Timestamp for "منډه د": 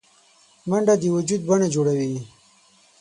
0.69-1.03